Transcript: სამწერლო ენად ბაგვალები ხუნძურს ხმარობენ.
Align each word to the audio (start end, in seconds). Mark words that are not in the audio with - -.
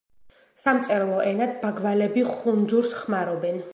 სამწერლო 0.61 1.19
ენად 1.31 1.53
ბაგვალები 1.65 2.25
ხუნძურს 2.31 2.97
ხმარობენ. 3.03 3.63